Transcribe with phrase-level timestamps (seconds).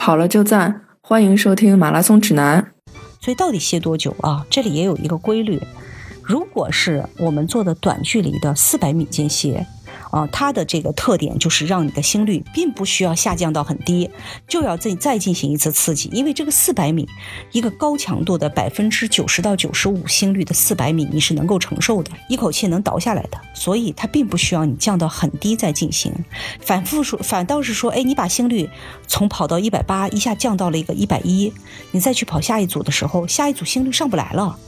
[0.00, 2.72] 跑了就赞，欢迎收听马拉松指南。
[3.20, 4.46] 所以到底歇多久啊？
[4.48, 5.60] 这里也有一个规律，
[6.22, 9.66] 如果是我们做的短距离的四百米间歇。
[10.10, 14.10] 啊，它的这个特点就是让你的心率并不需要下降到很低，
[14.48, 17.08] 就要再再进行一次刺激，因为这个四百米，
[17.52, 26.12] 一个高强度的百分之九十到九十五心率的四百米，你是能够承受的，一口气能倒下来的，所以它并不需要你降到很低再进行，
[26.60, 28.68] 反复说，反倒是说，哎，你把心率
[29.06, 31.52] 从跑到一百八一下降到了一个一百一，
[31.92, 34.58] 你再去跑下一组的时候，下一组心率上不来了，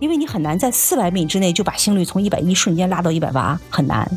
[0.00, 4.10] 因为你很难在四百米之内就把心率从一百一瞬间拉到一百八，很难。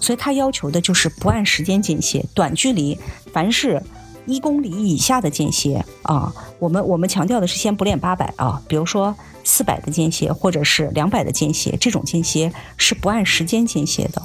[0.00, 2.98] 所以它要求的就是不按时间间歇，短距离，
[3.32, 3.82] 凡是
[4.26, 14.22] 一公里以下的间歇啊，我们我们强调的是先不练八百啊，比如说四百的间歇或者是两百的间歇，这种间歇是不按时间间歇的，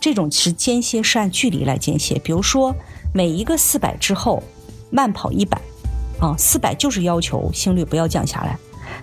[0.00, 2.74] 这种是间歇是按距离来间歇，比如说
[3.14, 4.42] 每一个四百之后
[4.90, 5.60] 慢跑一百，
[6.18, 8.58] 啊，四百就是要求心率不要降下来，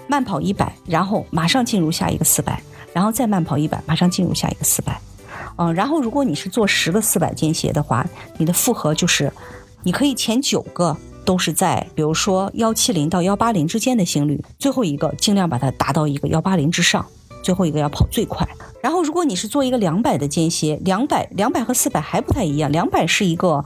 [0.07, 2.61] 慢跑一百，然后马上进入下一个四百，
[2.93, 4.99] 然后再慢跑一百，马上进入下一个四百。
[5.57, 8.05] 嗯，然后如果你是做十个四百间歇的话，
[8.37, 9.31] 你的负荷就是，
[9.83, 17.05] 你可以前九个都是在，比如说幺七零到幺八零之间的心率，最后一个尽量把它达到一个幺八零之上，
[17.41, 18.47] 最后一个要跑最快。
[18.81, 23.65] 然后如果你是做一个两百的间歇，两百两百和四百还不太一样，两百是一个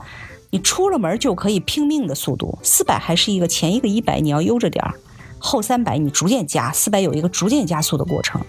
[0.50, 4.94] 你出了门就可以拼命的速度，四百还是一个前一个一百你要悠着点儿，
[5.42, 8.40] 后三百你逐渐加，四百有一个逐渐加速的过程。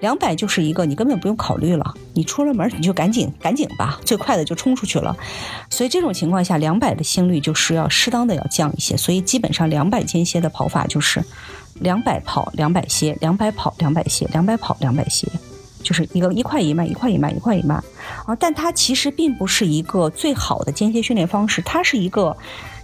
[0.00, 5.16] 两百就是一个，你根本不用考虑了，你出了门你就赶紧赶紧吧，最快的就冲出去了。
[5.70, 8.96] 所以这种情况下，两百的心率就是要适当的要降一些。
[8.96, 11.24] 所以基本上两百间歇的跑法就是
[11.74, 15.28] 两百跑两百歇，两百跑两百歇，两百跑两百歇，
[15.84, 17.80] 就是一个一块一慢，一块一慢，一块一慢
[18.26, 18.34] 啊。
[18.34, 22.36] 但它其实并不是一个最好的间歇训练方式，它是一个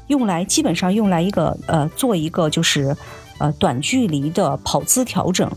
[0.07, 2.97] 用来基本上用来一个呃做一个就是
[3.39, 5.51] 呃短距离的跑姿调整。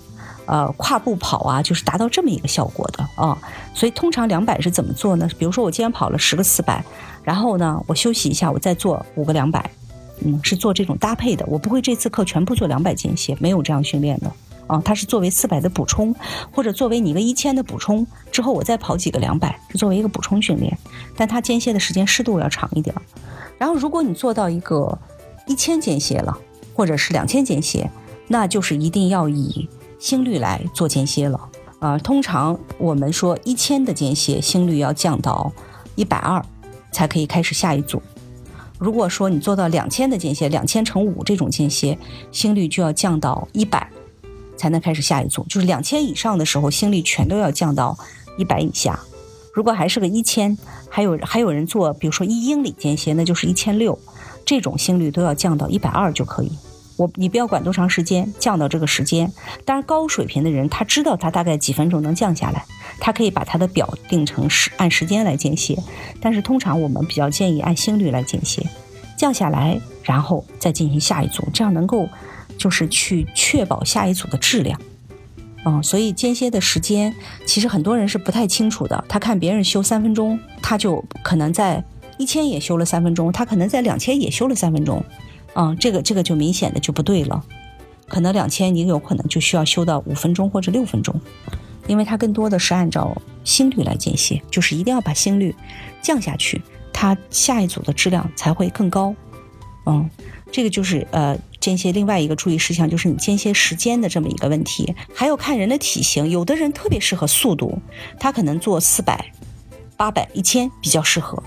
[0.48, 3.38] 呃，跨步跑啊，就是达到这么一个效果的啊。
[3.74, 5.30] 所以通常两百是怎么做呢？
[5.38, 6.84] 比如说我今天跑了十个四百，
[7.24, 9.72] 然后呢，我休息一下，我再做五个两百，
[10.26, 11.46] 嗯，是做这种搭配的。
[11.48, 14.30] 我不会这次课全部做两百间歇，没有这样训练的
[14.68, 14.82] 啊。
[14.84, 16.14] 它是作为四百的补充，
[16.52, 20.76] 或者作为你一个一千的补充，之后我再跑几个两百，是作为一个补充训练。
[21.16, 22.94] 但它间歇的时间适度要长一点。
[23.58, 24.98] 然后如果你做到一个
[25.46, 26.38] 一千间歇了，
[26.82, 27.92] 或者是两千间歇，
[28.28, 29.70] 那就是一定要以。
[30.00, 31.40] 心率来做间歇了，
[31.78, 35.52] 啊，通常我们说一千的间歇心率要降到
[35.94, 36.44] 一百二，
[36.92, 38.02] 才可以开始下一组。
[38.80, 41.96] 如果说你做到两千的间歇，两千乘五这种间歇，
[42.32, 43.88] 心率就要降到一百，
[44.58, 45.46] 才能开始下一组。
[45.48, 47.96] 就是两千以上的时候，心率全都要降到
[48.40, 49.00] 一百以下。
[49.54, 50.58] 如果还是个一千，
[50.90, 54.00] 还有还有人做，比如说一英里间歇，那就是一千六，
[54.44, 56.52] 这种心率都要降到一百二就可以。
[57.02, 59.32] 我你不要管多长时间，降到这个时间。
[59.66, 62.64] 当然，高水平的人他知道他大概几分钟能降下来，
[63.00, 65.76] 他可以把他的表定成时按时间来间歇。
[66.22, 68.64] 但是通常我们比较建议按心率来间歇，
[69.18, 72.08] 降下来，然后再进行下一组，这样能够
[72.56, 74.80] 就是去确保下一组的质量。
[75.66, 77.16] 嗯，所以间歇的时间
[77.48, 79.04] 其实很多人是不太清楚的。
[79.10, 81.84] 他看别人休三分钟，他就可能在
[82.20, 85.04] 一千也休了三分钟，他可能在两千也休了三分钟。
[85.54, 87.44] 嗯，这个这个就明显的就不对了，
[88.08, 91.20] 可能两千你有可能就需要修到五分钟或者六分钟，
[91.88, 95.54] 因为它更多的是按照心率来间歇，就是一定要把心率
[96.02, 96.62] 降下去，
[96.94, 99.14] 它下一组的质量才会更高。
[99.86, 100.10] 嗯，
[100.52, 107.82] 这个就是呃间歇另外一个注意事项，就是你间歇时间的这么一个问题，还有看人的体型，有的人特别适合速度，
[108.20, 109.34] 他可能做四百、
[109.98, 111.42] 八百、一千比较适合，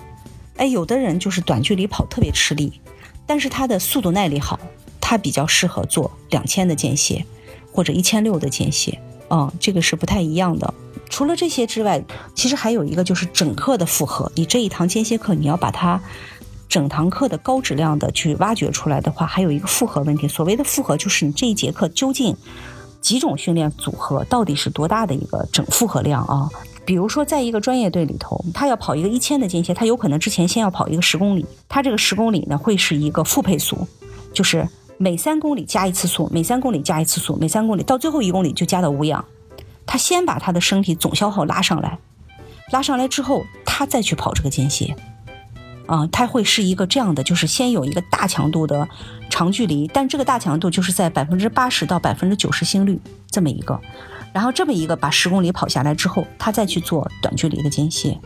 [0.56, 2.80] 哎，有的人就是短距离跑特别吃力。
[3.26, 4.58] 但是它的速度耐力好，
[5.00, 7.24] 它比较适合做两千的间歇，
[7.72, 10.72] 或者一千六的间歇，嗯，这个是不太一样的。
[11.08, 12.02] 除了这些之外，
[12.34, 14.30] 其实还有一个就是整课的负荷。
[14.34, 16.00] 你这一堂间歇课，你要把它
[16.68, 20.26] 整堂课的高质量的去挖掘出来的话，还有一个负荷问题。
[20.26, 22.36] 所谓的负荷，就是你这一节课究竟
[23.00, 26.48] 几种训练组合，到底是多大的一个整负荷量啊？
[26.84, 31.46] 比如说，在一个专业队里头，他要跑一个一千的间歇，他有可能之前先要跑一个十公里。
[31.68, 33.86] 他这个十公里呢，会是一个负配速，
[34.32, 39.24] 就是每三公里加一次速，每三公里加一次速，每三公里到最后一公里就加到无氧。
[39.86, 41.98] 他先把他的身体总消耗拉上来，
[42.70, 44.94] 拉上来之后，他再去跑这个间歇。
[45.86, 48.88] 啊，它会是一个这样的，就是先有一个大强度的
[49.28, 52.98] 长距离，但这个大强度就是在百分之八十到百分之九十心率
[53.30, 53.78] 这么一个，
[54.34, 58.18] 然后这么一个把十公里跑下来之后，他再去做短距离的间歇。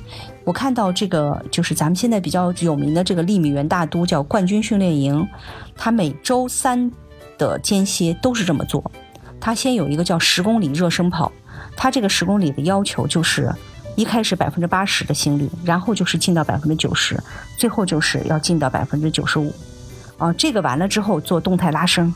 [0.42, 5.28] 我看到这个就是咱们现在比较有名的这个利米元大都叫冠军训练营，
[5.76, 6.90] 他每周三
[7.36, 8.90] 的间歇都是这么做，
[9.38, 11.30] 他先有一个叫十公里热身跑，
[11.76, 13.54] 他这个十公里的要求就是。
[13.96, 17.20] 一开始百分之八十的心率，然后就是进到百分之九十，
[17.56, 19.52] 最后就是要进到百分之九十五，
[20.18, 22.14] 啊，这个完了之后做动态拉伸，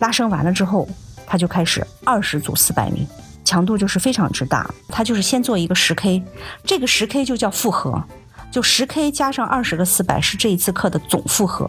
[0.00, 0.88] 拉伸完了之后，
[1.32, 3.06] 他就开始二十组四百米，
[3.42, 4.68] 强度就是非常之大。
[4.86, 6.22] 他就是先做一个十 K，
[6.62, 8.04] 这个十 K 就叫负荷，
[8.50, 11.66] 就十 K 加上二十个四百是这一次课的总负荷。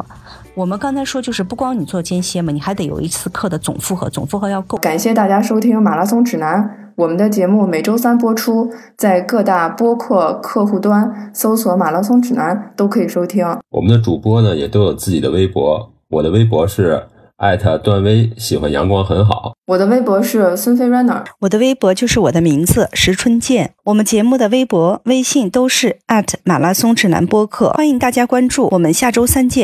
[0.53, 4.77] 我们刚才说就是不光你做间歇嘛，你还得有一次课的总负荷，总负荷要够。
[4.79, 6.91] 感谢大家收听马拉松指南。
[6.97, 13.45] 我们的节目每周三播出，在各大播客客户端搜索“马拉松指南”都可以收听。
[13.69, 17.07] 我们的主播呢也都有自己的微博，我的微博是
[17.37, 19.53] 艾特段威，喜欢阳光很好。
[19.65, 23.73] 我的微博是孙飞 runner，我的微博就是我的名字石春健。
[23.85, 28.69] 我们节目的微博、微信都是艾特马拉松指南播客，欢迎大家关注。
[28.71, 29.61] 我们下周三见。